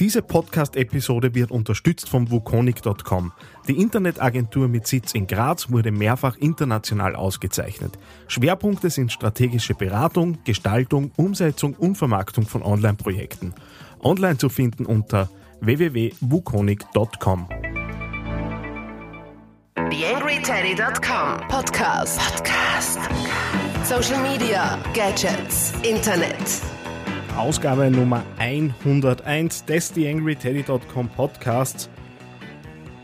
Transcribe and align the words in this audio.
Diese 0.00 0.22
Podcast-Episode 0.22 1.34
wird 1.34 1.50
unterstützt 1.50 2.08
vom 2.08 2.30
Wukonic.com. 2.30 3.32
Die 3.68 3.78
Internetagentur 3.80 4.66
mit 4.66 4.86
Sitz 4.86 5.12
in 5.12 5.26
Graz 5.26 5.70
wurde 5.70 5.92
mehrfach 5.92 6.36
international 6.38 7.14
ausgezeichnet. 7.14 7.98
Schwerpunkte 8.26 8.90
sind 8.90 9.12
strategische 9.12 9.74
Beratung, 9.74 10.38
Gestaltung, 10.44 11.12
Umsetzung 11.16 11.74
und 11.74 11.96
Vermarktung 11.96 12.46
von 12.46 12.62
Online-Projekten. 12.62 13.54
Online 14.00 14.38
zu 14.38 14.48
finden 14.48 14.86
unter 14.86 15.28
www.wukonic.com. 15.60 17.48
TheAngryTeddy.com 19.74 21.48
Podcast. 21.48 22.18
Podcast. 22.18 22.98
Social 23.84 24.22
Media, 24.22 24.78
Gadgets, 24.94 25.72
Internet. 25.82 26.71
Ausgabe 27.36 27.90
Nummer 27.90 28.22
101 28.38 29.64
des 29.64 29.92
TheAngryTeddy.com 29.92 31.08
Podcasts. 31.08 31.88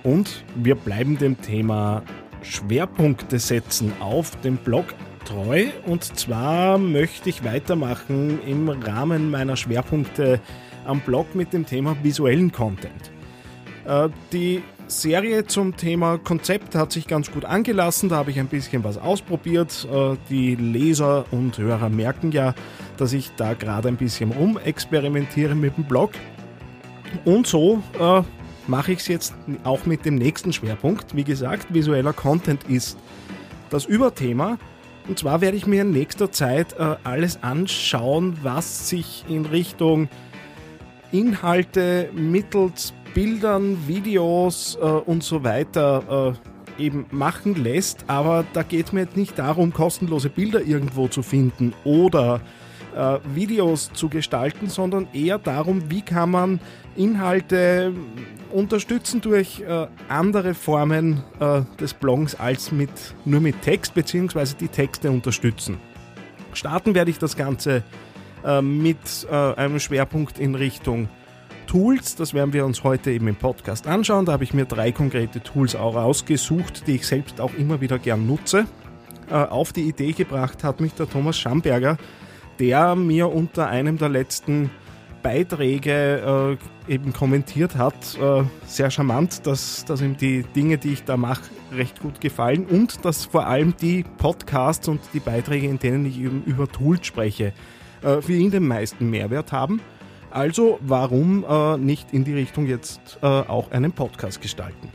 Und 0.03 0.45
wir 0.55 0.75
bleiben 0.75 1.17
dem 1.17 1.41
Thema 1.41 2.03
Schwerpunkte 2.43 3.39
setzen 3.39 3.93
auf 4.01 4.39
dem 4.43 4.59
Blog 4.59 4.85
treu. 5.25 5.67
Und 5.87 6.05
zwar 6.05 6.79
möchte 6.79 7.31
ich 7.31 7.43
weitermachen 7.43 8.41
im 8.47 8.69
Rahmen 8.69 9.31
meiner 9.31 9.57
Schwerpunkte 9.57 10.41
am 10.85 11.01
Blog 11.01 11.35
mit 11.35 11.53
dem 11.53 11.65
Thema 11.67 11.97
visuellen 12.03 12.53
Content. 12.53 13.11
Äh, 13.87 14.09
die 14.33 14.63
Serie 14.89 15.47
zum 15.47 15.77
Thema 15.77 16.19
Konzept 16.19 16.75
hat 16.75 16.93
sich 16.93 17.07
ganz 17.07 17.31
gut 17.31 17.45
angelassen. 17.45 18.09
Da 18.09 18.17
habe 18.17 18.31
ich 18.31 18.41
ein 18.41 18.49
bisschen 18.49 18.85
was 18.85 18.99
ausprobiert. 18.99 19.87
Äh, 19.93 20.17
die 20.31 20.55
Leser 20.57 21.27
und 21.31 21.59
Hörer 21.59 21.89
merken 21.91 22.33
ja, 22.33 22.55
dass 22.97 23.13
ich 23.13 23.31
da 23.37 23.55
gerade 23.55 23.89
ein 23.89 23.97
bisschen 23.97 24.33
rumexperimentiere 24.33 25.55
mit 25.55 25.77
dem 25.77 25.85
Blog. 25.85 26.13
Und 27.25 27.47
so 27.47 27.83
äh, 27.99 28.23
mache 28.67 28.93
ich 28.93 29.01
es 29.01 29.09
jetzt 29.09 29.35
auch 29.65 29.87
mit 29.87 30.05
dem 30.05 30.17
nächsten 30.17 30.53
Schwerpunkt. 30.53 31.15
Wie 31.15 31.25
gesagt, 31.25 31.73
visueller 31.73 32.13
Content 32.13 32.65
ist 32.65 32.99
das 33.71 33.85
Überthema. 33.85 34.59
Und 35.07 35.19
zwar 35.19 35.41
werde 35.41 35.57
ich 35.57 35.67
mir 35.67 35.83
in 35.83 35.91
nächster 35.91 36.33
Zeit 36.33 36.75
äh, 36.79 36.97
alles 37.05 37.43
anschauen, 37.43 38.39
was 38.43 38.89
sich 38.89 39.25
in 39.29 39.47
Richtung 39.47 40.09
Inhalte 41.13 42.11
mittels 42.15 42.93
Bildern, 43.15 43.87
Videos 43.87 44.79
äh, 44.81 44.85
und 44.85 45.23
so 45.23 45.45
weiter 45.45 46.37
äh, 46.79 46.83
eben 46.83 47.07
machen 47.11 47.55
lässt. 47.55 48.05
Aber 48.07 48.45
da 48.53 48.63
geht 48.63 48.87
es 48.87 48.93
mir 48.93 49.01
jetzt 49.01 49.17
nicht 49.17 49.39
darum, 49.39 49.73
kostenlose 49.73 50.31
Bilder 50.31 50.63
irgendwo 50.63 51.09
zu 51.09 51.23
finden 51.23 51.75
oder 51.85 52.41
äh, 52.97 53.19
Videos 53.35 53.93
zu 53.93 54.09
gestalten, 54.09 54.69
sondern 54.69 55.09
eher 55.13 55.39
darum, 55.39 55.91
wie 55.91 56.03
kann 56.03 56.31
man 56.31 56.61
Inhalte 56.97 57.93
unterstützen 58.53 59.21
durch 59.21 59.61
äh, 59.61 59.87
andere 60.09 60.55
Formen 60.55 61.23
äh, 61.39 61.63
des 61.81 61.95
Blogs 61.95 62.35
als 62.35 62.73
mit, 62.73 62.91
nur 63.25 63.41
mit 63.41 63.63
Text, 63.63 63.95
beziehungsweise 63.95 64.57
die 64.57 64.69
Texte 64.69 65.11
unterstützen. 65.11 65.79
Starten 66.53 66.95
werde 66.95 67.11
ich 67.11 67.19
das 67.19 67.37
Ganze 67.37 67.83
äh, 68.45 68.63
mit 68.63 68.99
einem 69.31 69.79
Schwerpunkt 69.79 70.39
in 70.39 70.55
Richtung 70.55 71.09
Tools. 71.69 72.17
Das 72.17 72.35
werden 72.35 72.53
wir 72.53 72.65
uns 72.65 72.83
heute 72.83 73.13
eben 73.13 73.29
im 73.29 73.37
Podcast 73.37 73.87
anschauen. 73.87 74.25
Da 74.25 74.33
habe 74.33 74.43
ich 74.43 74.55
mir 74.55 74.65
drei 74.65 74.91
konkrete 74.91 75.41
Tools 75.41 75.77
auch 75.77 75.95
rausgesucht, 75.95 76.87
die 76.87 76.97
ich 76.97 77.07
selbst 77.07 77.41
auch 77.41 77.55
immer 77.55 77.81
wieder 77.81 77.99
gern 77.99 78.27
nutze. 78.27 78.67
Äh, 79.31 79.35
auf 79.35 79.73
die 79.75 79.83
Idee 79.83 80.13
gebracht 80.13 80.65
hat 80.65 80.81
mich 80.81 80.95
der 80.95 81.09
Thomas 81.09 81.39
Schamberger, 81.39 81.99
der 82.59 82.97
mir 82.97 83.31
unter 83.31 83.69
einem 83.69 83.99
der 83.99 84.09
letzten 84.09 84.71
Beiträge 85.23 86.57
äh, 86.89 86.93
eben 86.93 87.13
kommentiert 87.13 87.77
hat. 87.77 88.17
Äh, 88.19 88.45
sehr 88.67 88.91
charmant, 88.91 89.47
dass, 89.47 89.85
dass 89.85 90.01
ihm 90.01 90.17
die 90.17 90.45
Dinge, 90.45 90.79
die 90.79 90.95
ich 90.95 91.05
da 91.05 91.19
mache, 91.19 91.43
recht 91.71 92.01
gut 92.01 92.23
gefallen 92.23 92.65
und 92.65 93.05
dass 93.05 93.27
vor 93.27 93.47
allem 93.47 93.75
die 93.77 94.05
Podcasts 94.17 94.89
und 94.89 95.01
die 95.13 95.21
Beiträge, 95.21 95.69
in 95.69 95.79
denen 95.79 96.07
ich 96.07 96.19
eben 96.19 96.43
über 96.45 96.67
Tools 96.67 97.07
spreche, 97.07 97.53
für 98.01 98.33
ihn 98.33 98.53
den 98.53 98.67
meisten 98.67 99.11
Mehrwert 99.11 99.51
haben. 99.51 99.81
Also 100.31 100.79
warum 100.83 101.45
äh, 101.49 101.77
nicht 101.77 102.13
in 102.13 102.25
die 102.25 102.35
Richtung 102.35 102.67
jetzt 102.67 103.19
äh, 103.23 103.27
auch 103.27 103.71
einen 103.71 103.93
Podcast 103.93 104.41
gestalten? 104.41 104.91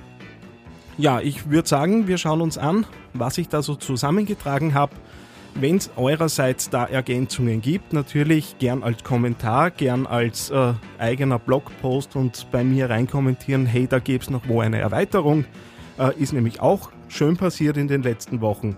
Ja, 0.97 1.19
ich 1.19 1.49
würde 1.49 1.67
sagen, 1.67 2.07
wir 2.07 2.17
schauen 2.17 2.41
uns 2.41 2.57
an, 2.57 2.85
was 3.13 3.37
ich 3.37 3.49
da 3.49 3.63
so 3.63 3.75
zusammengetragen 3.75 4.73
habe 4.73 4.93
wenn 5.55 5.77
es 5.77 5.91
eurerseits 5.95 6.69
da 6.69 6.85
Ergänzungen 6.85 7.61
gibt, 7.61 7.93
natürlich 7.93 8.57
gern 8.59 8.83
als 8.83 9.03
Kommentar, 9.03 9.71
gern 9.71 10.07
als 10.07 10.49
äh, 10.49 10.73
eigener 10.97 11.39
Blogpost 11.39 12.15
und 12.15 12.47
bei 12.51 12.63
mir 12.63 12.89
reinkommentieren, 12.89 13.65
hey, 13.65 13.87
da 13.87 13.99
gäbe 13.99 14.23
es 14.23 14.29
noch 14.29 14.47
wo 14.47 14.61
eine 14.61 14.79
Erweiterung. 14.79 15.45
Äh, 15.99 16.19
ist 16.19 16.33
nämlich 16.33 16.59
auch 16.59 16.91
schön 17.07 17.37
passiert 17.37 17.77
in 17.77 17.87
den 17.87 18.01
letzten 18.03 18.41
Wochen. 18.41 18.75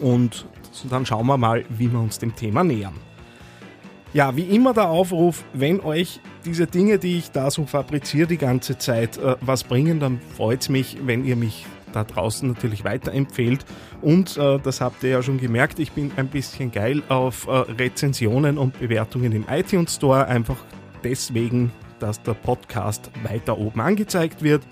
Und 0.00 0.46
dann 0.90 1.06
schauen 1.06 1.26
wir 1.26 1.36
mal, 1.36 1.64
wie 1.68 1.92
wir 1.92 2.00
uns 2.00 2.18
dem 2.18 2.34
Thema 2.34 2.64
nähern. 2.64 2.94
Ja, 4.14 4.36
wie 4.36 4.42
immer 4.42 4.72
der 4.72 4.88
Aufruf, 4.90 5.42
wenn 5.54 5.80
euch 5.80 6.20
diese 6.44 6.68
Dinge, 6.68 7.00
die 7.00 7.18
ich 7.18 7.32
da 7.32 7.50
so 7.50 7.66
fabriziere 7.66 8.28
die 8.28 8.38
ganze 8.38 8.78
Zeit, 8.78 9.18
äh, 9.18 9.34
was 9.40 9.64
bringen, 9.64 9.98
dann 9.98 10.20
freut 10.36 10.62
es 10.62 10.68
mich, 10.68 10.98
wenn 11.04 11.24
ihr 11.24 11.34
mich 11.34 11.66
da 11.92 12.04
draußen 12.04 12.48
natürlich 12.48 12.84
weiterempfehlt. 12.84 13.64
Und 14.02 14.36
äh, 14.36 14.60
das 14.60 14.80
habt 14.80 15.02
ihr 15.02 15.10
ja 15.10 15.22
schon 15.24 15.38
gemerkt, 15.38 15.80
ich 15.80 15.90
bin 15.90 16.12
ein 16.14 16.28
bisschen 16.28 16.70
geil 16.70 17.02
auf 17.08 17.48
äh, 17.48 17.50
Rezensionen 17.50 18.56
und 18.56 18.78
Bewertungen 18.78 19.32
im 19.32 19.46
iTunes 19.50 19.96
Store. 19.96 20.28
Einfach 20.28 20.58
deswegen, 21.02 21.72
dass 21.98 22.22
der 22.22 22.34
Podcast 22.34 23.10
weiter 23.24 23.58
oben 23.58 23.80
angezeigt 23.80 24.44
wird. 24.44 24.62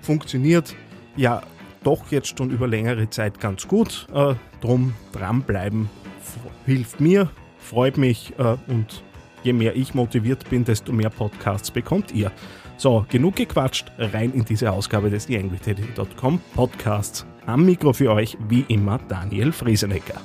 Funktioniert 0.00 0.74
ja 1.16 1.42
doch 1.84 2.10
jetzt 2.10 2.38
schon 2.38 2.48
über 2.48 2.66
längere 2.66 3.10
Zeit 3.10 3.40
ganz 3.40 3.68
gut. 3.68 4.06
Äh, 4.14 4.36
drum 4.62 4.94
dranbleiben 5.12 5.90
hilft 6.64 6.98
mir, 6.98 7.30
freut 7.66 7.98
mich 7.98 8.32
äh, 8.38 8.56
und 8.68 9.02
je 9.42 9.52
mehr 9.52 9.76
ich 9.76 9.94
motiviert 9.94 10.48
bin, 10.48 10.64
desto 10.64 10.92
mehr 10.92 11.10
Podcasts 11.10 11.70
bekommt 11.70 12.12
ihr. 12.12 12.32
So, 12.78 13.06
genug 13.08 13.36
gequatscht, 13.36 13.90
rein 13.98 14.32
in 14.32 14.44
diese 14.44 14.70
Ausgabe 14.70 15.10
des 15.10 15.26
TheAngryTeddy.com 15.26 16.40
Podcasts. 16.54 17.26
Am 17.46 17.64
Mikro 17.64 17.92
für 17.92 18.10
euch, 18.10 18.36
wie 18.48 18.64
immer, 18.68 18.98
Daniel 19.08 19.52
Friesenecker. 19.52 20.20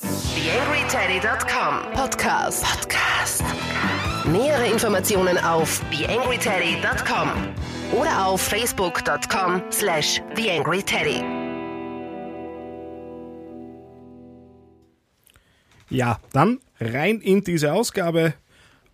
TheAngryTeddy.com 0.00 1.92
Podcast. 1.94 2.64
Podcast. 2.64 3.44
Nähere 4.26 4.66
Informationen 4.66 5.38
auf 5.38 5.80
TheAngryTeddy.com 5.90 7.30
oder 7.98 8.26
auf 8.26 8.40
Facebook.com 8.40 9.62
slash 9.70 10.22
TheAngryTeddy. 10.36 11.39
Ja, 15.90 16.20
dann 16.32 16.60
rein 16.80 17.20
in 17.20 17.42
diese 17.42 17.72
Ausgabe 17.72 18.34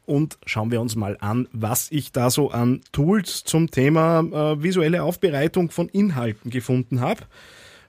und 0.06 0.38
schauen 0.46 0.70
wir 0.70 0.80
uns 0.80 0.96
mal 0.96 1.18
an, 1.20 1.46
was 1.52 1.90
ich 1.90 2.12
da 2.12 2.30
so 2.30 2.50
an 2.50 2.80
Tools 2.92 3.44
zum 3.44 3.70
Thema 3.70 4.20
äh, 4.20 4.62
visuelle 4.62 5.02
Aufbereitung 5.02 5.70
von 5.70 5.88
Inhalten 5.88 6.50
gefunden 6.50 7.00
habe. 7.00 7.22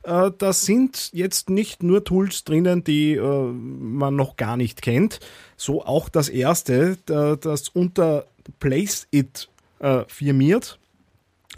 Äh, 0.03 0.31
da 0.38 0.51
sind 0.51 1.09
jetzt 1.13 1.50
nicht 1.50 1.84
nur 1.84 2.03
Tools 2.03 2.44
drinnen, 2.44 2.84
die 2.84 3.13
äh, 3.13 3.22
man 3.22 4.16
noch 4.16 4.35
gar 4.35 4.57
nicht 4.57 4.81
kennt, 4.81 5.19
so 5.56 5.85
auch 5.85 6.09
das 6.09 6.28
erste, 6.28 6.97
das 7.06 7.69
unter 7.69 8.25
Place 8.59 9.07
It 9.12 9.47
äh, 9.79 10.03
firmiert. 10.07 10.79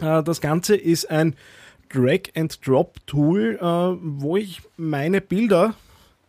Äh, 0.00 0.22
das 0.22 0.40
Ganze 0.40 0.76
ist 0.76 1.10
ein 1.10 1.34
Drag-and-Drop-Tool, 1.92 3.58
wo 4.00 4.36
ich 4.36 4.62
meine 4.76 5.20
Bilder 5.20 5.74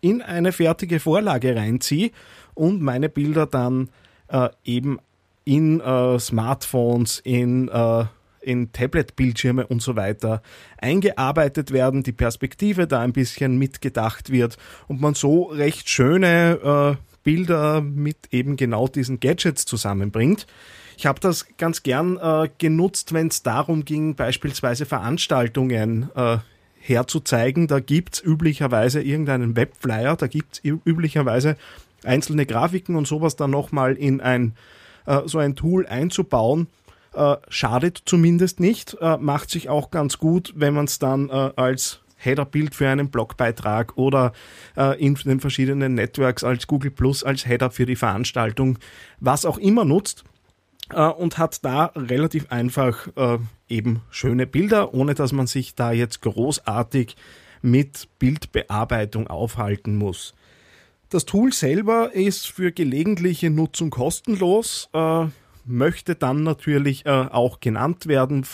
in 0.01 0.21
eine 0.21 0.51
fertige 0.51 0.99
Vorlage 0.99 1.55
reinziehe 1.55 2.11
und 2.53 2.81
meine 2.81 3.09
Bilder 3.09 3.45
dann 3.45 3.89
äh, 4.27 4.49
eben 4.63 4.99
in 5.45 5.79
äh, 5.79 6.19
Smartphones, 6.19 7.19
in, 7.19 7.69
äh, 7.69 8.05
in 8.41 8.71
Tablet-Bildschirme 8.71 9.67
und 9.67 9.81
so 9.81 9.95
weiter 9.95 10.41
eingearbeitet 10.77 11.71
werden, 11.71 12.03
die 12.03 12.11
Perspektive 12.11 12.87
da 12.87 13.01
ein 13.01 13.13
bisschen 13.13 13.57
mitgedacht 13.57 14.31
wird 14.31 14.57
und 14.87 15.01
man 15.01 15.13
so 15.13 15.43
recht 15.43 15.89
schöne 15.89 16.97
äh, 16.97 17.01
Bilder 17.23 17.81
mit 17.81 18.17
eben 18.31 18.55
genau 18.55 18.87
diesen 18.87 19.19
Gadgets 19.19 19.65
zusammenbringt. 19.65 20.47
Ich 20.97 21.05
habe 21.05 21.19
das 21.19 21.47
ganz 21.57 21.83
gern 21.83 22.17
äh, 22.17 22.49
genutzt, 22.57 23.13
wenn 23.13 23.27
es 23.27 23.43
darum 23.43 23.85
ging, 23.85 24.15
beispielsweise 24.15 24.85
Veranstaltungen 24.85 26.09
äh, 26.15 26.37
herzuzeigen. 26.81 27.67
Da 27.67 27.79
gibt's 27.79 28.19
üblicherweise 28.19 29.01
irgendeinen 29.01 29.55
Webflyer, 29.55 30.15
da 30.15 30.27
gibt's 30.27 30.61
üblicherweise 30.63 31.55
einzelne 32.03 32.45
Grafiken 32.45 32.95
und 32.95 33.07
sowas 33.07 33.35
dann 33.35 33.51
nochmal 33.51 33.95
in 33.95 34.21
ein 34.21 34.55
äh, 35.05 35.21
so 35.25 35.37
ein 35.37 35.55
Tool 35.55 35.85
einzubauen. 35.85 36.67
Äh, 37.13 37.35
schadet 37.49 38.01
zumindest 38.05 38.59
nicht, 38.59 38.97
äh, 39.01 39.17
macht 39.17 39.49
sich 39.49 39.69
auch 39.69 39.91
ganz 39.91 40.17
gut, 40.17 40.53
wenn 40.55 40.73
man 40.73 40.85
es 40.85 40.97
dann 40.97 41.29
äh, 41.29 41.51
als 41.55 41.99
Header-Bild 42.17 42.73
für 42.75 42.87
einen 42.87 43.09
Blogbeitrag 43.09 43.97
oder 43.97 44.31
äh, 44.77 44.99
in 45.03 45.15
den 45.15 45.39
verschiedenen 45.39 45.95
Networks 45.95 46.43
als 46.43 46.67
Google 46.67 46.91
Plus, 46.91 47.23
als 47.23 47.45
Header 47.45 47.71
für 47.71 47.85
die 47.85 47.95
Veranstaltung, 47.95 48.77
was 49.19 49.45
auch 49.45 49.57
immer 49.57 49.85
nutzt 49.85 50.23
äh, 50.93 51.07
und 51.07 51.37
hat 51.37 51.63
da 51.63 51.91
relativ 51.95 52.51
einfach 52.51 53.07
äh, 53.15 53.39
eben 53.69 54.01
schöne 54.09 54.47
Bilder, 54.47 54.93
ohne 54.93 55.13
dass 55.13 55.31
man 55.31 55.47
sich 55.47 55.75
da 55.75 55.91
jetzt 55.91 56.21
großartig 56.21 57.15
mit 57.61 58.07
Bildbearbeitung 58.19 59.27
aufhalten 59.27 59.95
muss. 59.95 60.33
Das 61.09 61.25
Tool 61.25 61.51
selber 61.51 62.13
ist 62.13 62.47
für 62.47 62.71
gelegentliche 62.71 63.49
Nutzung 63.49 63.89
kostenlos, 63.89 64.89
äh, 64.93 65.25
möchte 65.65 66.15
dann 66.15 66.43
natürlich 66.43 67.05
äh, 67.05 67.09
auch 67.09 67.59
genannt 67.59 68.07
werden, 68.07 68.45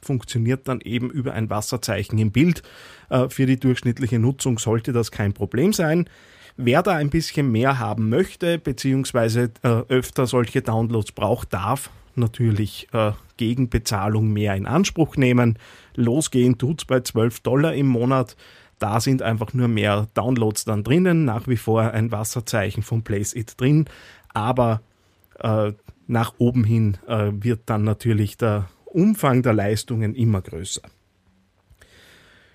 funktioniert 0.00 0.68
dann 0.68 0.80
eben 0.80 1.10
über 1.10 1.32
ein 1.32 1.50
Wasserzeichen 1.50 2.18
im 2.18 2.30
Bild. 2.30 2.62
Äh, 3.08 3.28
für 3.28 3.46
die 3.46 3.58
durchschnittliche 3.58 4.18
Nutzung 4.18 4.58
sollte 4.58 4.92
das 4.92 5.10
kein 5.10 5.32
Problem 5.32 5.72
sein. 5.72 6.08
Wer 6.56 6.82
da 6.82 6.92
ein 6.92 7.10
bisschen 7.10 7.52
mehr 7.52 7.78
haben 7.78 8.08
möchte, 8.08 8.58
beziehungsweise 8.58 9.50
äh, 9.62 9.68
öfter 9.88 10.26
solche 10.26 10.62
Downloads 10.62 11.12
braucht, 11.12 11.52
darf 11.52 11.90
natürlich 12.14 12.88
äh, 12.92 13.12
gegen 13.36 13.68
Bezahlung 13.68 14.32
mehr 14.32 14.54
in 14.54 14.66
Anspruch 14.66 15.16
nehmen. 15.16 15.58
Losgehen 15.94 16.56
tut's 16.56 16.86
bei 16.86 17.00
12 17.00 17.40
Dollar 17.40 17.74
im 17.74 17.86
Monat. 17.86 18.36
Da 18.78 19.00
sind 19.00 19.22
einfach 19.22 19.52
nur 19.52 19.68
mehr 19.68 20.06
Downloads 20.14 20.64
dann 20.64 20.82
drinnen, 20.84 21.24
nach 21.24 21.46
wie 21.46 21.56
vor 21.56 21.82
ein 21.82 22.12
Wasserzeichen 22.12 22.82
von 22.82 23.02
Place 23.02 23.34
It 23.34 23.58
drin, 23.58 23.86
aber 24.34 24.80
äh, 25.38 25.72
nach 26.06 26.34
oben 26.38 26.64
hin 26.64 26.96
äh, 27.06 27.30
wird 27.32 27.62
dann 27.66 27.84
natürlich 27.84 28.36
der 28.36 28.68
Umfang 28.84 29.42
der 29.42 29.52
Leistungen 29.52 30.14
immer 30.14 30.40
größer. 30.40 30.82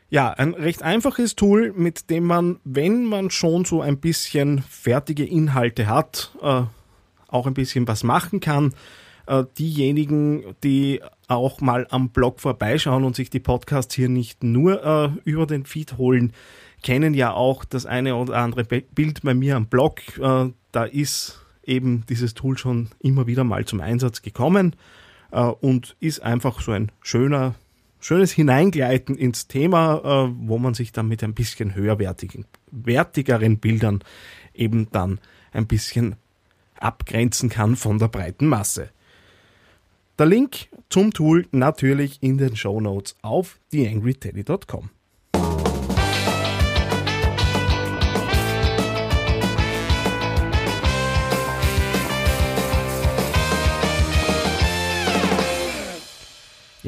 Ja, 0.09 0.31
ein 0.31 0.53
recht 0.53 0.83
einfaches 0.83 1.35
Tool, 1.35 1.71
mit 1.73 2.09
dem 2.09 2.25
man, 2.25 2.59
wenn 2.65 3.05
man 3.05 3.29
schon 3.29 3.63
so 3.63 3.81
ein 3.81 3.97
bisschen 3.97 4.61
fertige 4.61 5.25
Inhalte 5.25 5.87
hat, 5.87 6.31
äh, 6.41 6.63
auch 7.27 7.47
ein 7.47 7.53
bisschen 7.53 7.87
was 7.87 8.03
machen 8.03 8.41
kann. 8.41 8.73
Äh, 9.25 9.45
diejenigen, 9.57 10.43
die 10.63 11.01
auch 11.29 11.61
mal 11.61 11.87
am 11.91 12.09
Blog 12.09 12.41
vorbeischauen 12.41 13.05
und 13.05 13.15
sich 13.15 13.29
die 13.29 13.39
Podcasts 13.39 13.95
hier 13.95 14.09
nicht 14.09 14.43
nur 14.43 14.83
äh, 14.83 15.09
über 15.23 15.45
den 15.45 15.65
Feed 15.65 15.97
holen, 15.97 16.33
kennen 16.83 17.13
ja 17.13 17.31
auch 17.31 17.63
das 17.63 17.85
eine 17.85 18.15
oder 18.15 18.37
andere 18.37 18.65
Bild 18.65 19.21
bei 19.21 19.33
mir 19.33 19.55
am 19.55 19.67
Blog. 19.67 20.01
Äh, 20.19 20.49
da 20.73 20.83
ist 20.83 21.40
eben 21.63 22.05
dieses 22.07 22.33
Tool 22.33 22.57
schon 22.57 22.89
immer 22.99 23.27
wieder 23.27 23.43
mal 23.43 23.65
zum 23.65 23.81
Einsatz 23.81 24.21
gekommen 24.21 24.75
äh, 25.31 25.41
und 25.41 25.95
ist 25.99 26.21
einfach 26.21 26.61
so 26.61 26.71
ein 26.71 26.91
schöner, 27.01 27.55
schönes 27.99 28.31
Hineingleiten 28.31 29.17
ins 29.17 29.47
Thema, 29.47 29.97
äh, 30.27 30.33
wo 30.39 30.57
man 30.57 30.73
sich 30.73 30.91
dann 30.91 31.07
mit 31.07 31.23
ein 31.23 31.33
bisschen 31.33 31.75
höherwertigen, 31.75 32.45
wertigeren 32.71 33.57
Bildern 33.59 34.03
eben 34.53 34.89
dann 34.91 35.19
ein 35.51 35.67
bisschen 35.67 36.15
abgrenzen 36.79 37.49
kann 37.49 37.75
von 37.75 37.99
der 37.99 38.07
breiten 38.07 38.47
Masse. 38.47 38.89
Der 40.17 40.25
Link 40.25 40.67
zum 40.89 41.13
Tool 41.13 41.47
natürlich 41.51 42.21
in 42.21 42.37
den 42.37 42.55
Show 42.55 42.79
Notes 42.79 43.15
auf 43.21 43.59
theangryteddy.com. 43.71 44.89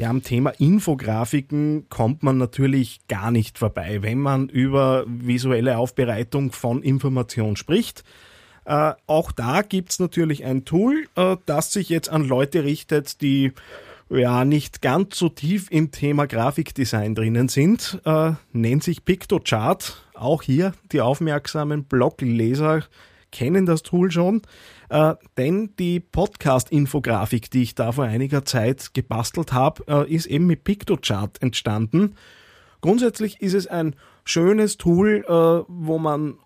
Ja, 0.04 0.10
am 0.10 0.22
Thema 0.22 0.50
Infografiken 0.58 1.86
kommt 1.88 2.22
man 2.22 2.36
natürlich 2.36 3.00
gar 3.08 3.30
nicht 3.30 3.56
vorbei, 3.56 4.02
wenn 4.02 4.18
man 4.18 4.50
über 4.50 5.06
visuelle 5.06 5.78
Aufbereitung 5.78 6.52
von 6.52 6.82
Information 6.82 7.56
spricht. 7.56 8.04
Äh, 8.66 8.92
auch 9.06 9.32
da 9.32 9.62
gibt's 9.62 10.00
natürlich 10.00 10.44
ein 10.44 10.66
Tool, 10.66 11.06
äh, 11.16 11.38
das 11.46 11.72
sich 11.72 11.88
jetzt 11.88 12.10
an 12.10 12.22
Leute 12.28 12.64
richtet, 12.64 13.22
die 13.22 13.52
ja 14.10 14.44
nicht 14.44 14.82
ganz 14.82 15.16
so 15.16 15.30
tief 15.30 15.70
im 15.70 15.90
Thema 15.90 16.26
Grafikdesign 16.26 17.14
drinnen 17.14 17.48
sind, 17.48 17.98
äh, 18.04 18.32
nennt 18.52 18.84
sich 18.84 19.06
Pictochart. 19.06 20.04
Auch 20.12 20.42
hier 20.42 20.74
die 20.92 21.00
aufmerksamen 21.00 21.84
Blogleser 21.84 22.82
kennen 23.34 23.66
das 23.66 23.82
Tool 23.82 24.10
schon, 24.10 24.42
äh, 24.88 25.14
denn 25.36 25.74
die 25.78 26.00
Podcast-Infografik, 26.00 27.50
die 27.50 27.62
ich 27.62 27.74
da 27.74 27.92
vor 27.92 28.04
einiger 28.04 28.44
Zeit 28.44 28.94
gebastelt 28.94 29.52
habe, 29.52 29.84
äh, 29.88 30.14
ist 30.14 30.26
eben 30.26 30.46
mit 30.46 30.64
Pictochart 30.64 31.42
entstanden. 31.42 32.14
Grundsätzlich 32.80 33.40
ist 33.40 33.54
es 33.54 33.66
ein 33.66 33.96
schönes 34.24 34.76
Tool, 34.78 35.24
äh, 35.26 35.64
wo 35.68 35.98
man 35.98 36.38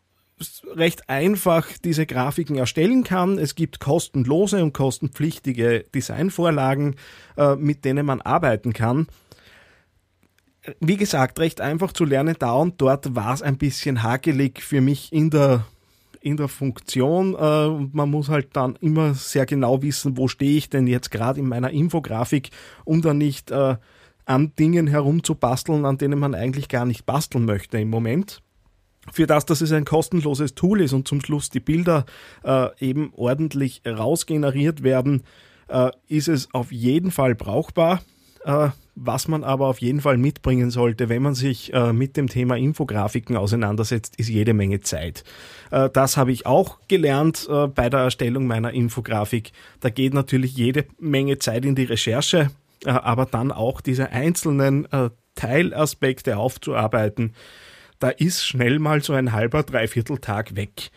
recht 0.75 1.09
einfach 1.11 1.67
diese 1.85 2.07
Grafiken 2.07 2.57
erstellen 2.57 3.05
kann. 3.05 3.39
Es 3.39 3.55
gibt 3.55 3.81
kostenlose 3.81 4.63
und 4.63 4.73
kostenpflichtige 4.73 5.85
Designvorlagen, 5.95 6.97
äh, 7.37 7.57
mit 7.57 7.85
denen 7.85 8.07
man 8.07 8.21
arbeiten 8.23 8.73
kann. 8.73 9.09
Wie 10.81 10.97
gesagt, 10.97 11.39
recht 11.39 11.61
einfach 11.61 11.93
zu 11.93 12.05
lernen 12.05 12.37
da 12.39 12.53
und 12.53 12.81
dort 12.81 13.15
war 13.15 13.35
es 13.35 13.43
ein 13.43 13.59
bisschen 13.59 14.03
hakelig 14.03 14.63
für 14.63 14.81
mich 14.81 15.13
in 15.13 15.31
der 15.31 15.67
in 16.21 16.37
der 16.37 16.49
Funktion 16.49 17.35
äh, 17.35 17.67
und 17.67 17.95
man 17.95 18.11
muss 18.11 18.29
halt 18.29 18.55
dann 18.55 18.77
immer 18.81 19.15
sehr 19.15 19.47
genau 19.47 19.83
wissen, 19.83 20.17
wo 20.17 20.29
stehe 20.29 20.57
ich 20.57 20.71
denn 20.71 20.87
jetzt 20.87 21.11
gerade 21.11 21.41
in 21.41 21.49
meiner 21.49 21.71
Infografik, 21.71 22.51
um 22.85 23.03
dann 23.03 23.19
nicht 23.19 23.51
äh, 23.51 23.77
an 24.25 24.53
Dingen 24.59 24.87
herumzubasteln, 24.87 25.85
an 25.85 25.99
denen 25.99 26.19
man 26.19 26.35
eigentlich 26.35 26.69
gar 26.69 26.85
nicht 26.85 27.07
basteln 27.07 27.45
möchte 27.45 27.79
im 27.79 27.91
Moment 27.91 28.43
für 29.13 29.27
das, 29.27 29.47
dass 29.47 29.61
es 29.61 29.73
ein 29.73 29.85
kostenloses 29.85 30.55
Tool 30.55 30.81
ist 30.81 30.93
und 30.93 31.09
zum 31.09 31.21
Schluss 31.21 31.51
die 31.51 31.61
Bilder 31.61 32.05
äh, 32.45 32.69
eben 32.79 33.13
ordentlich 33.15 33.83
rausgeneriert 33.87 34.83
werden, 34.83 35.23
äh, 35.69 35.91
ist 36.09 36.29
es 36.29 36.53
auf 36.53 36.73
jeden 36.73 37.11
Fall 37.11 37.35
brauchbar. 37.35 38.03
Äh, 38.45 38.71
was 39.01 39.29
man 39.29 39.45
aber 39.45 39.69
auf 39.69 39.81
jeden 39.81 40.01
Fall 40.01 40.17
mitbringen 40.17 40.71
sollte, 40.71 41.09
wenn 41.09 41.23
man 41.23 41.35
sich 41.35 41.73
äh, 41.73 41.93
mit 41.93 42.17
dem 42.17 42.29
Thema 42.29 42.57
Infografiken 42.57 43.37
auseinandersetzt, 43.37 44.17
ist 44.17 44.29
jede 44.29 44.55
Menge 44.55 44.81
Zeit. 44.81 45.23
Äh, 45.71 45.89
das 45.91 46.17
habe 46.17 46.33
ich 46.33 46.47
auch 46.47 46.79
gelernt 46.89 47.49
bei 47.75 47.91
der 47.91 48.01
Erstellung 48.01 48.47
meiner 48.47 48.73
Infografik. 48.73 49.53
Da 49.81 49.91
geht 49.91 50.15
natürlich 50.15 50.57
jede 50.57 50.87
Menge 50.99 51.39
Zeit 51.39 51.65
in 51.65 51.75
die 51.75 51.85
Recherche, 51.85 52.51
aber 52.85 53.27
dann 53.27 53.53
auch 53.53 53.81
diese 53.81 54.11
einzelnen 54.11 54.89
Teilaspekte 55.35 56.37
aufzuarbeiten 56.37 57.35
da 58.01 58.11
ist 58.11 58.47
schnell 58.47 58.79
mal 58.79 59.03
so 59.03 59.13
ein 59.13 59.33
halber, 59.33 59.65
dreiviertel 59.65 60.19
Tag 60.19 60.55
weg. 60.55 60.91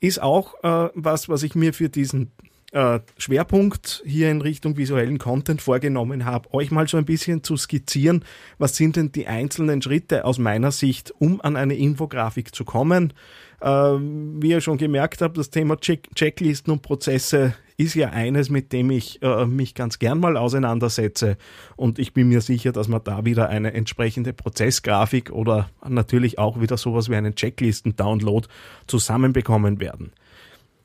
Ist 0.00 0.22
auch 0.22 0.54
was, 0.62 1.28
was 1.28 1.42
ich 1.42 1.54
mir 1.54 1.74
für 1.74 1.90
diesen 1.90 2.32
äh, 2.72 3.00
Schwerpunkt 3.16 4.02
hier 4.04 4.30
in 4.30 4.40
Richtung 4.40 4.76
visuellen 4.76 5.18
Content 5.18 5.62
vorgenommen 5.62 6.24
habe, 6.24 6.52
euch 6.52 6.70
mal 6.70 6.86
so 6.86 6.96
ein 6.96 7.04
bisschen 7.04 7.42
zu 7.42 7.56
skizzieren, 7.56 8.24
was 8.58 8.76
sind 8.76 8.96
denn 8.96 9.12
die 9.12 9.26
einzelnen 9.26 9.80
Schritte 9.80 10.24
aus 10.24 10.38
meiner 10.38 10.70
Sicht, 10.70 11.12
um 11.18 11.40
an 11.40 11.56
eine 11.56 11.74
Infografik 11.74 12.54
zu 12.54 12.64
kommen. 12.64 13.14
Äh, 13.60 13.68
wie 13.68 14.50
ihr 14.50 14.60
schon 14.60 14.78
gemerkt 14.78 15.22
habt, 15.22 15.36
das 15.36 15.50
Thema 15.50 15.76
Check 15.76 16.14
Checklisten 16.14 16.72
und 16.72 16.82
Prozesse 16.82 17.54
ist 17.78 17.94
ja 17.94 18.10
eines, 18.10 18.50
mit 18.50 18.72
dem 18.72 18.90
ich 18.90 19.22
äh, 19.22 19.46
mich 19.46 19.74
ganz 19.74 19.98
gern 19.98 20.18
mal 20.18 20.36
auseinandersetze. 20.36 21.38
Und 21.76 21.98
ich 21.98 22.12
bin 22.12 22.28
mir 22.28 22.40
sicher, 22.40 22.72
dass 22.72 22.88
wir 22.88 23.00
da 23.00 23.24
wieder 23.24 23.48
eine 23.48 23.72
entsprechende 23.72 24.32
Prozessgrafik 24.32 25.30
oder 25.30 25.70
natürlich 25.88 26.38
auch 26.38 26.60
wieder 26.60 26.76
sowas 26.76 27.08
wie 27.08 27.14
einen 27.14 27.36
Checklisten-Download 27.36 28.46
zusammenbekommen 28.88 29.80
werden. 29.80 30.12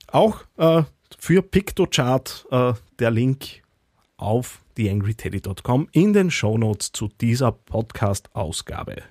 Auch 0.08 0.44
äh, 0.58 0.84
für 1.20 1.42
Pictochart 1.42 2.46
äh, 2.52 2.74
der 3.00 3.12
Link 3.12 3.64
auf 4.18 4.62
theangryteddy.com 4.76 5.88
in 5.92 6.14
den 6.14 6.32
Shownotes 6.32 6.92
zu 6.92 7.10
dieser 7.20 7.52
Podcast-Ausgabe. 7.52 9.04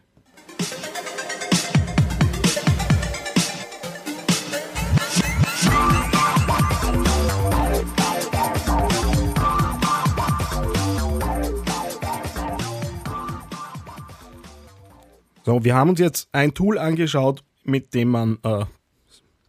So, 15.45 15.65
wir 15.65 15.75
haben 15.75 15.91
uns 15.91 15.99
jetzt 15.99 16.29
ein 16.33 16.55
Tool 16.55 16.79
angeschaut, 16.79 17.43
mit 17.65 17.95
dem 17.95 18.09
man 18.09 18.39
äh, 18.45 18.65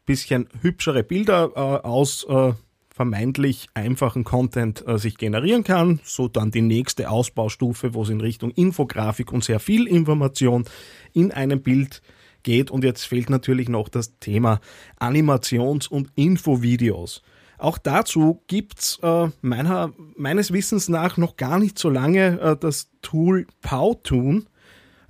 bisschen 0.06 0.50
hübschere 0.62 1.04
Bilder 1.04 1.52
äh, 1.56 1.60
aus 1.60 2.26
äh, 2.30 2.54
vermeintlich 2.94 3.68
einfachen 3.74 4.24
Content 4.24 4.88
äh, 4.88 4.98
sich 4.98 5.18
generieren 5.18 5.64
kann. 5.64 6.00
So 6.04 6.28
dann 6.28 6.52
die 6.52 6.62
nächste 6.62 7.10
Ausbaustufe, 7.10 7.94
wo 7.94 8.04
es 8.04 8.10
in 8.10 8.22
Richtung 8.22 8.52
Infografik 8.52 9.34
und 9.34 9.44
sehr 9.44 9.60
viel 9.60 9.88
Information 9.88 10.66
in 11.14 11.32
einem 11.32 11.62
Bild 11.62 12.02
geht. 12.44 12.70
Und 12.70 12.84
jetzt 12.84 13.06
fehlt 13.06 13.30
natürlich 13.30 13.68
noch 13.68 13.90
das 13.90 14.20
Thema 14.20 14.60
Animations- 15.00 15.88
und 15.88 16.10
Infovideos. 16.16 17.24
Auch 17.58 17.78
dazu 17.78 18.44
gibt's 18.48 19.00
äh, 19.02 19.30
meines 19.42 20.54
Wissens 20.54 20.90
nach 20.90 21.18
noch 21.18 21.38
gar 21.38 21.60
nicht 21.60 21.80
so 21.80 21.90
lange 21.90 22.40
äh, 22.42 22.58
das 22.58 22.92
Tool 23.02 23.48
Powtoon 23.62 24.48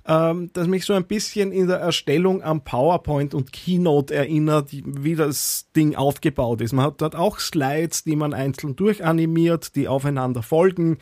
ähm, 0.06 0.50
das 0.52 0.66
mich 0.66 0.84
so 0.84 0.92
ein 0.92 1.04
bisschen 1.04 1.50
in 1.50 1.66
der 1.66 1.78
Erstellung 1.78 2.42
am 2.42 2.62
PowerPoint 2.62 3.34
und 3.34 3.52
Keynote 3.52 4.14
erinnert, 4.14 4.68
wie 4.72 5.14
das 5.14 5.70
Ding 5.74 5.94
aufgebaut 5.94 6.60
ist. 6.60 6.72
Man 6.72 6.84
hat 6.84 7.00
dort 7.00 7.16
auch 7.16 7.38
Slides, 7.38 8.04
die 8.04 8.16
man 8.16 8.34
einzeln 8.34 8.76
durchanimiert, 8.76 9.76
die 9.76 9.88
aufeinander 9.88 10.42
folgen. 10.42 10.98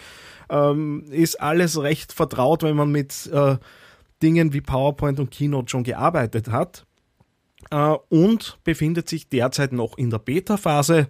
Ähm, 0.48 1.04
ist 1.10 1.40
alles 1.40 1.80
recht 1.80 2.12
vertraut, 2.12 2.62
wenn 2.62 2.76
man 2.76 2.92
mit 2.92 3.28
äh, 3.32 3.56
Dingen 4.22 4.52
wie 4.52 4.60
PowerPoint 4.60 5.18
und 5.18 5.30
Keynote 5.30 5.70
schon 5.70 5.82
gearbeitet 5.82 6.50
hat. 6.50 6.86
Äh, 7.70 7.96
und 8.08 8.58
befindet 8.62 9.08
sich 9.08 9.28
derzeit 9.28 9.72
noch 9.72 9.98
in 9.98 10.10
der 10.10 10.18
Beta-Phase 10.18 11.08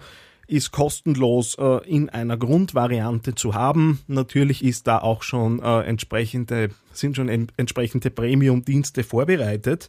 ist 0.53 0.71
kostenlos 0.71 1.57
äh, 1.59 1.79
in 1.89 2.11
einer 2.11 2.37
Grundvariante 2.37 3.35
zu 3.35 3.55
haben. 3.55 4.01
Natürlich 4.07 4.63
ist 4.63 4.87
da 4.87 4.99
auch 4.99 5.23
schon 5.23 5.61
äh, 5.63 5.81
entsprechende, 5.81 6.69
sind 6.93 7.17
schon 7.17 7.31
en 7.31 7.51
entsprechende 7.57 8.11
Premium-Dienste 8.11 9.03
vorbereitet. 9.03 9.89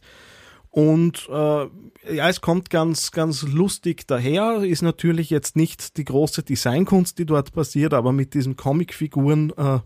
Und 0.70 1.28
äh, 1.30 1.66
ja, 2.14 2.28
es 2.28 2.40
kommt 2.40 2.70
ganz, 2.70 3.12
ganz 3.12 3.42
lustig 3.42 4.06
daher. 4.06 4.62
Ist 4.64 4.82
natürlich 4.82 5.28
jetzt 5.28 5.54
nicht 5.54 5.98
die 5.98 6.04
große 6.04 6.42
Designkunst, 6.42 7.18
die 7.18 7.26
dort 7.26 7.52
passiert, 7.52 7.92
aber 7.92 8.12
mit 8.12 8.32
diesen 8.32 8.56
Comicfiguren 8.56 9.52
äh, 9.56 9.80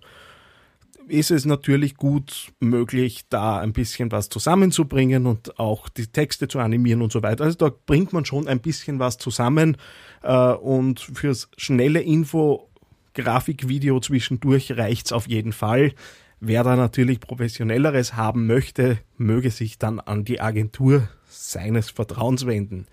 ist 1.09 1.31
es 1.31 1.45
natürlich 1.45 1.97
gut 1.97 2.53
möglich, 2.61 3.25
da 3.29 3.59
ein 3.59 3.73
bisschen 3.73 4.13
was 4.13 4.29
zusammenzubringen 4.29 5.27
und 5.27 5.59
auch 5.59 5.89
die 5.89 6.07
Texte 6.07 6.49
zu 6.49 6.59
animieren 6.59 7.03
und 7.03 7.13
so 7.13 7.23
weiter. 7.23 7.45
Also 7.45 7.57
da 7.57 7.73
bringt 7.87 8.13
man 8.13 8.25
schon 8.25 8.49
ein 8.49 8.61
bisschen 8.61 8.99
was 8.99 9.19
zusammen 9.19 9.77
äh, 10.23 10.53
und 10.53 11.01
fürs 11.01 11.51
schnelle 11.57 12.01
Info, 12.01 12.69
Grafikvideo 13.15 14.01
zwischendurch 14.01 14.77
reicht's 14.77 15.13
auf 15.13 15.29
jeden 15.29 15.53
Fall. 15.53 15.93
Wer 16.41 16.63
da 16.63 16.77
natürlich 16.77 17.19
professionelleres 17.19 18.15
haben 18.15 18.47
möchte, 18.47 18.99
möge 19.17 19.51
sich 19.51 19.79
dann 19.79 19.99
an 19.99 20.25
die 20.25 20.41
Agentur 20.41 21.09
seines 21.29 21.91
Vertrauens 21.91 22.47
wenden. 22.47 22.87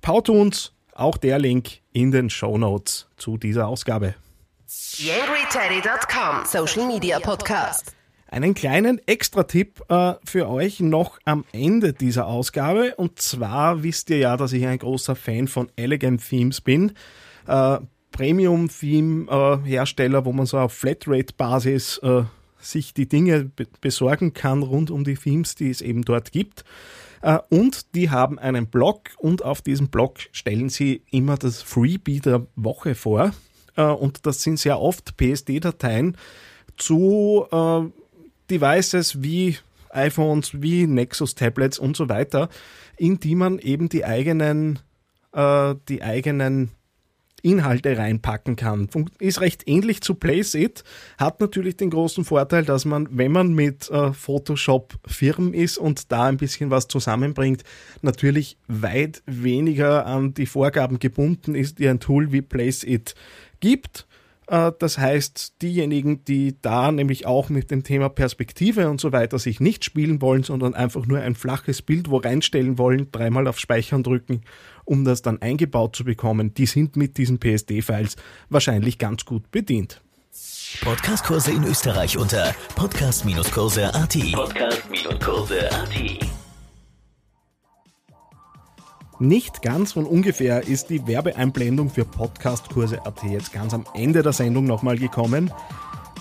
Powtoons, 0.00 0.72
auch 0.92 1.16
der 1.16 1.38
Link 1.38 1.80
in 1.92 2.10
den 2.10 2.30
Show 2.30 2.58
Notes 2.58 3.08
zu 3.16 3.36
dieser 3.36 3.68
Ausgabe. 3.68 4.14
YangryTeddy.com 4.74 6.46
Social 6.46 6.88
Media 6.88 7.20
Podcast. 7.20 7.94
Einen 8.26 8.54
kleinen 8.54 9.00
Extra-Tipp 9.06 9.84
äh, 9.88 10.14
für 10.24 10.48
euch 10.48 10.80
noch 10.80 11.20
am 11.24 11.44
Ende 11.52 11.92
dieser 11.92 12.26
Ausgabe. 12.26 12.96
Und 12.96 13.20
zwar 13.20 13.84
wisst 13.84 14.10
ihr 14.10 14.18
ja, 14.18 14.36
dass 14.36 14.52
ich 14.52 14.66
ein 14.66 14.78
großer 14.78 15.14
Fan 15.14 15.46
von 15.46 15.70
Elegant 15.76 16.28
Themes 16.28 16.60
bin. 16.60 16.90
Äh, 17.46 17.78
Premium-Theme-Hersteller, 18.10 20.18
äh, 20.18 20.24
wo 20.24 20.32
man 20.32 20.46
so 20.46 20.58
auf 20.58 20.72
Flatrate-Basis 20.72 21.98
äh, 21.98 22.24
sich 22.58 22.94
die 22.94 23.08
Dinge 23.08 23.44
be 23.44 23.68
besorgen 23.80 24.32
kann 24.32 24.64
rund 24.64 24.90
um 24.90 25.04
die 25.04 25.14
Themes, 25.14 25.54
die 25.54 25.70
es 25.70 25.82
eben 25.82 26.02
dort 26.02 26.32
gibt. 26.32 26.64
Äh, 27.22 27.38
und 27.48 27.94
die 27.94 28.10
haben 28.10 28.40
einen 28.40 28.66
Blog 28.66 29.02
und 29.18 29.44
auf 29.44 29.62
diesem 29.62 29.86
Blog 29.86 30.18
stellen 30.32 30.68
sie 30.68 31.02
immer 31.12 31.36
das 31.36 31.62
Freebie 31.62 32.18
der 32.18 32.48
Woche 32.56 32.96
vor. 32.96 33.30
Äh, 33.76 33.82
und 33.82 34.26
das 34.26 34.42
sind 34.42 34.58
sehr 34.58 34.80
oft 34.80 35.16
PSD-Dateien 35.16 36.16
zu 36.76 37.46
äh, 37.50 37.80
Devices 38.50 39.22
wie 39.22 39.56
iPhones, 39.90 40.60
wie 40.60 40.86
Nexus-Tablets 40.86 41.78
und 41.78 41.96
so 41.96 42.08
weiter, 42.08 42.48
in 42.96 43.20
die 43.20 43.34
man 43.34 43.58
eben 43.58 43.88
die 43.88 44.04
eigenen, 44.04 44.80
äh, 45.32 45.74
die 45.88 46.02
eigenen 46.02 46.70
Inhalte 47.44 47.98
reinpacken 47.98 48.56
kann. 48.56 48.88
Ist 49.18 49.42
recht 49.42 49.64
ähnlich 49.66 50.00
zu 50.00 50.14
Placeit, 50.14 50.82
hat 51.18 51.40
natürlich 51.40 51.76
den 51.76 51.90
großen 51.90 52.24
Vorteil, 52.24 52.64
dass 52.64 52.86
man, 52.86 53.06
wenn 53.10 53.32
man 53.32 53.52
mit 53.52 53.90
äh, 53.90 54.14
Photoshop 54.14 54.94
firm 55.06 55.52
ist 55.52 55.76
und 55.76 56.10
da 56.10 56.24
ein 56.24 56.38
bisschen 56.38 56.70
was 56.70 56.88
zusammenbringt, 56.88 57.62
natürlich 58.00 58.56
weit 58.66 59.22
weniger 59.26 60.06
an 60.06 60.32
die 60.32 60.46
Vorgaben 60.46 60.98
gebunden 60.98 61.54
ist, 61.54 61.78
die 61.78 61.88
ein 61.88 62.00
Tool 62.00 62.32
wie 62.32 62.40
Placeit 62.40 63.14
gibt. 63.64 64.06
Äh, 64.46 64.72
das 64.78 64.98
heißt, 64.98 65.54
diejenigen, 65.62 66.22
die 66.24 66.60
da 66.60 66.92
nämlich 66.92 67.24
auch 67.26 67.48
mit 67.48 67.70
dem 67.70 67.82
Thema 67.82 68.10
Perspektive 68.10 68.90
und 68.90 69.00
so 69.00 69.10
weiter 69.12 69.38
sich 69.38 69.58
nicht 69.58 69.84
spielen 69.84 70.20
wollen, 70.20 70.42
sondern 70.42 70.74
einfach 70.74 71.06
nur 71.06 71.20
ein 71.20 71.34
flaches 71.34 71.80
Bild 71.80 72.10
wo 72.10 72.18
reinstellen 72.18 72.76
wollen, 72.76 73.10
dreimal 73.10 73.48
auf 73.48 73.58
Speichern 73.58 74.02
drücken, 74.02 74.42
um 74.84 75.06
das 75.06 75.22
dann 75.22 75.40
eingebaut 75.40 75.96
zu 75.96 76.04
bekommen, 76.04 76.52
die 76.52 76.66
sind 76.66 76.96
mit 76.96 77.16
diesen 77.16 77.38
PSD-Files 77.38 78.16
wahrscheinlich 78.50 78.98
ganz 78.98 79.24
gut 79.24 79.50
bedient. 79.50 80.02
Podcastkurse 80.82 81.52
in 81.52 81.64
Österreich 81.64 82.18
unter 82.18 82.54
podcast-kurse.at. 82.74 84.32
Podcast-kurse.at. 84.32 86.33
Nicht 89.24 89.62
ganz 89.62 89.92
von 89.92 90.04
ungefähr 90.04 90.66
ist 90.68 90.90
die 90.90 91.06
Werbeeinblendung 91.06 91.88
für 91.88 92.04
Podcastkurse.at 92.04 93.22
jetzt 93.22 93.54
ganz 93.54 93.72
am 93.72 93.86
Ende 93.94 94.22
der 94.22 94.34
Sendung 94.34 94.66
nochmal 94.66 94.98
gekommen. 94.98 95.50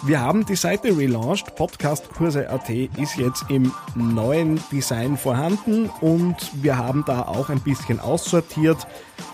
Wir 0.06 0.20
haben 0.20 0.46
die 0.46 0.58
Seite 0.58 0.98
relaunched. 0.98 1.56
Podcastkurse.at 1.56 2.70
ist 2.70 3.16
jetzt 3.16 3.46
im 3.48 3.72
neuen 3.96 4.60
Design 4.70 5.16
vorhanden 5.16 5.90
und 6.02 6.36
wir 6.62 6.78
haben 6.78 7.06
da 7.08 7.22
auch 7.22 7.48
ein 7.48 7.62
bisschen 7.62 8.02
aussortiert. 8.02 8.86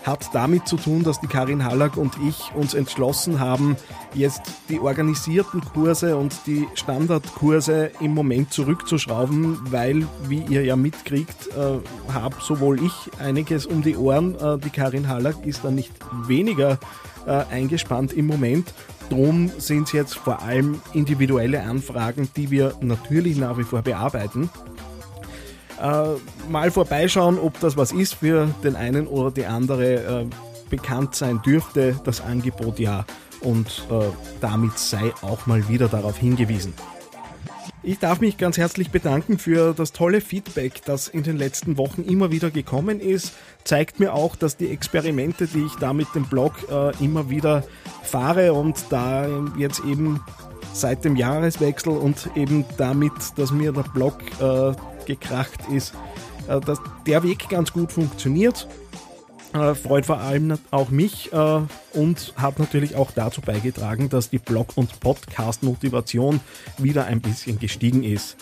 Hat 0.04 0.30
damit 0.32 0.68
zu 0.68 0.76
tun, 0.76 1.02
dass 1.02 1.20
die 1.20 1.26
Karin 1.26 1.64
Hallack 1.64 1.96
und 1.96 2.12
ich 2.24 2.54
uns 2.54 2.74
entschlossen 2.74 3.40
haben, 3.40 3.76
jetzt 4.14 4.42
die 4.68 4.78
organisierten 4.78 5.60
Kurse 5.60 6.16
und 6.16 6.46
die 6.46 6.68
Standardkurse 6.74 7.90
im 7.98 8.14
Moment 8.14 8.52
zurückzuschrauben, 8.52 9.72
weil, 9.72 10.06
wie 10.28 10.44
ihr 10.44 10.62
ja 10.64 10.76
mitkriegt, 10.76 11.48
äh, 11.48 12.12
habe 12.12 12.36
sowohl 12.40 12.80
ich 12.80 12.92
einiges 13.18 13.66
um 13.66 13.82
die 13.82 13.96
Ohren. 13.96 14.36
Äh, 14.36 14.58
die 14.58 14.70
Karin 14.70 15.08
Hallack 15.08 15.44
ist 15.44 15.64
da 15.64 15.72
nicht 15.72 15.92
weniger 16.28 16.78
äh, 17.26 17.42
eingespannt 17.50 18.12
im 18.12 18.28
Moment. 18.28 18.72
Drum 19.10 19.50
sind 19.58 19.88
es 19.88 19.92
jetzt 19.92 20.14
vor 20.14 20.40
allem 20.40 20.80
individuelle 20.94 21.62
Anfragen, 21.62 22.30
die 22.36 22.50
wir 22.50 22.74
natürlich 22.80 23.36
nach 23.36 23.58
wie 23.58 23.64
vor 23.64 23.82
bearbeiten. 23.82 24.48
Äh, 25.80 26.04
mal 26.48 26.70
vorbeischauen, 26.70 27.38
ob 27.38 27.58
das 27.60 27.76
was 27.76 27.92
ist 27.92 28.14
für 28.14 28.48
den 28.64 28.76
einen 28.76 29.06
oder 29.06 29.30
die 29.30 29.46
andere. 29.46 30.22
Äh, 30.22 30.26
bekannt 30.70 31.16
sein 31.16 31.42
dürfte 31.42 32.00
das 32.04 32.20
Angebot 32.20 32.78
ja 32.78 33.04
und 33.40 33.86
äh, 33.90 34.04
damit 34.40 34.78
sei 34.78 35.12
auch 35.20 35.46
mal 35.46 35.68
wieder 35.68 35.88
darauf 35.88 36.16
hingewiesen. 36.16 36.72
Ich 37.82 37.98
darf 37.98 38.20
mich 38.20 38.36
ganz 38.36 38.58
herzlich 38.58 38.90
bedanken 38.90 39.38
für 39.38 39.72
das 39.72 39.92
tolle 39.92 40.20
Feedback, 40.20 40.84
das 40.84 41.08
in 41.08 41.22
den 41.22 41.38
letzten 41.38 41.78
Wochen 41.78 42.02
immer 42.02 42.30
wieder 42.30 42.50
gekommen 42.50 43.00
ist. 43.00 43.32
Zeigt 43.64 44.00
mir 44.00 44.12
auch, 44.12 44.36
dass 44.36 44.58
die 44.58 44.68
Experimente, 44.68 45.46
die 45.46 45.64
ich 45.64 45.76
da 45.76 45.94
mit 45.94 46.14
dem 46.14 46.24
Blog 46.24 46.52
äh, 46.70 46.92
immer 47.02 47.30
wieder 47.30 47.64
fahre 48.02 48.52
und 48.52 48.84
da 48.90 49.26
jetzt 49.56 49.80
eben 49.80 50.20
seit 50.74 51.06
dem 51.06 51.16
Jahreswechsel 51.16 51.92
und 51.92 52.30
eben 52.34 52.66
damit, 52.76 53.12
dass 53.36 53.50
mir 53.50 53.72
der 53.72 53.84
Blog 53.84 54.18
äh, 54.40 54.74
gekracht 55.06 55.60
ist, 55.72 55.94
äh, 56.48 56.60
dass 56.60 56.82
der 57.06 57.22
Weg 57.22 57.48
ganz 57.48 57.72
gut 57.72 57.92
funktioniert 57.92 58.68
äh, 59.54 59.74
freut 59.74 60.06
vor 60.06 60.18
allem 60.18 60.58
auch 60.70 60.90
mich 60.90 61.32
äh, 61.32 61.60
und 61.94 62.34
hat 62.36 62.58
natürlich 62.58 62.96
auch 62.96 63.10
dazu 63.10 63.40
beigetragen, 63.40 64.08
dass 64.08 64.30
die 64.30 64.38
Blog- 64.38 64.76
und 64.76 65.00
Podcast-Motivation 65.00 66.40
wieder 66.78 67.06
ein 67.06 67.20
bisschen 67.20 67.58
gestiegen 67.58 68.04
ist. 68.04 68.36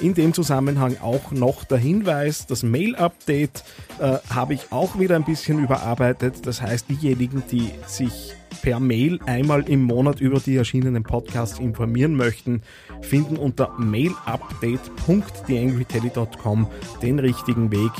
In 0.00 0.14
dem 0.14 0.34
Zusammenhang 0.34 0.96
auch 1.00 1.30
noch 1.30 1.64
der 1.64 1.78
Hinweis, 1.78 2.46
das 2.46 2.62
Mail-Update 2.62 3.62
äh, 4.00 4.18
habe 4.30 4.54
ich 4.54 4.72
auch 4.72 4.98
wieder 4.98 5.16
ein 5.16 5.24
bisschen 5.24 5.62
überarbeitet. 5.62 6.46
Das 6.46 6.62
heißt, 6.62 6.88
diejenigen, 6.88 7.42
die 7.50 7.70
sich 7.86 8.34
per 8.62 8.80
Mail 8.80 9.18
einmal 9.26 9.68
im 9.68 9.82
Monat 9.82 10.20
über 10.20 10.40
die 10.40 10.56
erschienenen 10.56 11.02
Podcasts 11.02 11.58
informieren 11.58 12.16
möchten, 12.16 12.62
finden 13.00 13.36
unter 13.36 13.74
mailupdate.theangryteddy.com 13.78 16.68
den 17.02 17.18
richtigen 17.18 17.70
Weg, 17.70 17.92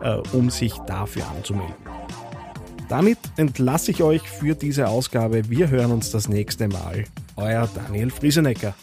äh, 0.00 0.16
um 0.32 0.50
sich 0.50 0.74
dafür 0.86 1.28
anzumelden. 1.28 1.74
Damit 2.88 3.18
entlasse 3.36 3.92
ich 3.92 4.02
euch 4.02 4.22
für 4.22 4.54
diese 4.54 4.88
Ausgabe. 4.88 5.48
Wir 5.48 5.70
hören 5.70 5.92
uns 5.92 6.10
das 6.10 6.28
nächste 6.28 6.66
Mal. 6.66 7.04
Euer 7.36 7.68
Daniel 7.72 8.10
Friesenecker. 8.10 8.74